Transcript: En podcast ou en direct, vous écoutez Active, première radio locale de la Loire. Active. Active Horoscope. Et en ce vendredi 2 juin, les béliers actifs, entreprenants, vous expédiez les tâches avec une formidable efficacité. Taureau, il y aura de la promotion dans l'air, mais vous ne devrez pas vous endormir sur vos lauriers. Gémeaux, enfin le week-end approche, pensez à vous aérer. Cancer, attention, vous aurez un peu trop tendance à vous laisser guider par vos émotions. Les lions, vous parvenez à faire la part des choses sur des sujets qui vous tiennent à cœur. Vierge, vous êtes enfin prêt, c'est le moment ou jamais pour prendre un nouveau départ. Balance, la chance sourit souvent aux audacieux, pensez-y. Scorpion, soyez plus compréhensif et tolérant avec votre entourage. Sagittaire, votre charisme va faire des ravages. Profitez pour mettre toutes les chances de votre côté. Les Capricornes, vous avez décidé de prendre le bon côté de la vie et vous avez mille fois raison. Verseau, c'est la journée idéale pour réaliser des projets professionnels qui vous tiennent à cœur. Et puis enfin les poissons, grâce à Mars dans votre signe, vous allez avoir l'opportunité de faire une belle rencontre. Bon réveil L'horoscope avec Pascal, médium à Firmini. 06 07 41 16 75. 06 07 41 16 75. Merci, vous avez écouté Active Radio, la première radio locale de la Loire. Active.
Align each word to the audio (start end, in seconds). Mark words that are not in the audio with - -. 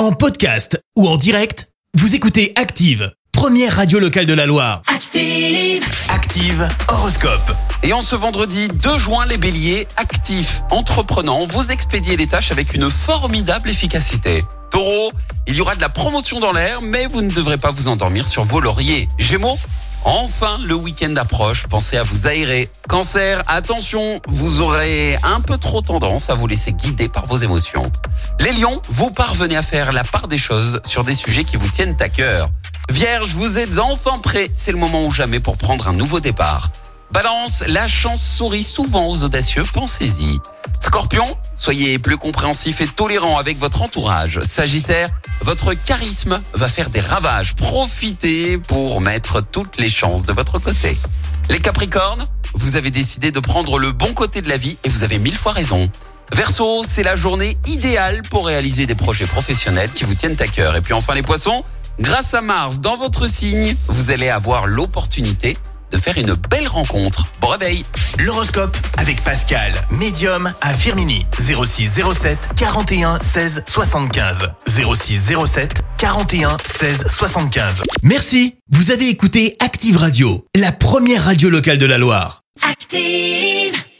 En 0.00 0.12
podcast 0.12 0.82
ou 0.96 1.06
en 1.06 1.18
direct, 1.18 1.68
vous 1.92 2.14
écoutez 2.14 2.54
Active, 2.56 3.12
première 3.32 3.76
radio 3.76 3.98
locale 3.98 4.24
de 4.24 4.32
la 4.32 4.46
Loire. 4.46 4.80
Active. 4.86 5.84
Active 6.08 6.66
Horoscope. 6.88 7.54
Et 7.82 7.92
en 7.92 8.00
ce 8.00 8.16
vendredi 8.16 8.68
2 8.68 8.96
juin, 8.96 9.26
les 9.26 9.36
béliers 9.36 9.86
actifs, 9.98 10.62
entreprenants, 10.70 11.44
vous 11.44 11.70
expédiez 11.70 12.16
les 12.16 12.26
tâches 12.26 12.50
avec 12.50 12.72
une 12.72 12.88
formidable 12.88 13.68
efficacité. 13.68 14.42
Taureau, 14.70 15.10
il 15.46 15.56
y 15.56 15.60
aura 15.60 15.74
de 15.74 15.82
la 15.82 15.90
promotion 15.90 16.38
dans 16.38 16.54
l'air, 16.54 16.78
mais 16.82 17.06
vous 17.06 17.20
ne 17.20 17.28
devrez 17.28 17.58
pas 17.58 17.70
vous 17.70 17.88
endormir 17.88 18.26
sur 18.26 18.46
vos 18.46 18.60
lauriers. 18.60 19.06
Gémeaux, 19.18 19.58
enfin 20.04 20.58
le 20.64 20.74
week-end 20.74 21.14
approche, 21.16 21.66
pensez 21.66 21.96
à 21.96 22.02
vous 22.02 22.26
aérer. 22.26 22.68
Cancer, 22.88 23.42
attention, 23.46 24.20
vous 24.28 24.60
aurez 24.60 25.16
un 25.22 25.40
peu 25.40 25.58
trop 25.58 25.80
tendance 25.80 26.30
à 26.30 26.34
vous 26.34 26.46
laisser 26.46 26.72
guider 26.72 27.08
par 27.08 27.26
vos 27.26 27.36
émotions. 27.36 27.82
Les 28.40 28.52
lions, 28.52 28.80
vous 28.90 29.10
parvenez 29.10 29.56
à 29.56 29.62
faire 29.62 29.92
la 29.92 30.02
part 30.02 30.28
des 30.28 30.38
choses 30.38 30.80
sur 30.84 31.02
des 31.02 31.14
sujets 31.14 31.44
qui 31.44 31.56
vous 31.56 31.70
tiennent 31.70 31.96
à 32.00 32.08
cœur. 32.08 32.48
Vierge, 32.90 33.30
vous 33.34 33.58
êtes 33.58 33.78
enfin 33.78 34.18
prêt, 34.18 34.50
c'est 34.54 34.72
le 34.72 34.78
moment 34.78 35.04
ou 35.06 35.12
jamais 35.12 35.40
pour 35.40 35.56
prendre 35.58 35.88
un 35.88 35.92
nouveau 35.92 36.20
départ. 36.20 36.70
Balance, 37.12 37.64
la 37.66 37.88
chance 37.88 38.22
sourit 38.22 38.64
souvent 38.64 39.08
aux 39.08 39.22
audacieux, 39.22 39.62
pensez-y. 39.74 40.38
Scorpion, 40.90 41.36
soyez 41.54 42.00
plus 42.00 42.18
compréhensif 42.18 42.80
et 42.80 42.86
tolérant 42.88 43.38
avec 43.38 43.56
votre 43.58 43.82
entourage. 43.82 44.40
Sagittaire, 44.42 45.08
votre 45.42 45.72
charisme 45.72 46.42
va 46.52 46.68
faire 46.68 46.90
des 46.90 46.98
ravages. 46.98 47.54
Profitez 47.54 48.58
pour 48.58 49.00
mettre 49.00 49.40
toutes 49.40 49.78
les 49.78 49.88
chances 49.88 50.24
de 50.24 50.32
votre 50.32 50.58
côté. 50.58 50.98
Les 51.48 51.60
Capricornes, 51.60 52.24
vous 52.54 52.74
avez 52.74 52.90
décidé 52.90 53.30
de 53.30 53.38
prendre 53.38 53.78
le 53.78 53.92
bon 53.92 54.12
côté 54.14 54.42
de 54.42 54.48
la 54.48 54.56
vie 54.56 54.76
et 54.82 54.88
vous 54.88 55.04
avez 55.04 55.20
mille 55.20 55.36
fois 55.36 55.52
raison. 55.52 55.88
Verseau, 56.32 56.82
c'est 56.82 57.04
la 57.04 57.14
journée 57.14 57.56
idéale 57.68 58.22
pour 58.28 58.46
réaliser 58.46 58.86
des 58.86 58.96
projets 58.96 59.26
professionnels 59.26 59.92
qui 59.92 60.02
vous 60.02 60.14
tiennent 60.14 60.38
à 60.40 60.48
cœur. 60.48 60.74
Et 60.74 60.80
puis 60.80 60.94
enfin 60.94 61.14
les 61.14 61.22
poissons, 61.22 61.62
grâce 62.00 62.34
à 62.34 62.40
Mars 62.40 62.80
dans 62.80 62.96
votre 62.96 63.28
signe, 63.28 63.76
vous 63.86 64.10
allez 64.10 64.28
avoir 64.28 64.66
l'opportunité 64.66 65.52
de 65.90 65.98
faire 65.98 66.16
une 66.18 66.32
belle 66.50 66.68
rencontre. 66.68 67.24
Bon 67.40 67.48
réveil 67.48 67.82
L'horoscope 68.18 68.76
avec 68.98 69.22
Pascal, 69.22 69.72
médium 69.90 70.52
à 70.60 70.72
Firmini. 70.74 71.26
06 71.38 72.00
07 72.12 72.38
41 72.56 73.18
16 73.20 73.64
75. 73.66 74.48
06 74.66 75.32
07 75.46 75.82
41 75.98 76.56
16 76.78 77.06
75. 77.08 77.82
Merci, 78.02 78.56
vous 78.70 78.90
avez 78.90 79.08
écouté 79.08 79.56
Active 79.60 79.96
Radio, 79.96 80.46
la 80.56 80.72
première 80.72 81.24
radio 81.24 81.48
locale 81.48 81.78
de 81.78 81.86
la 81.86 81.98
Loire. 81.98 82.42
Active. 82.68 83.80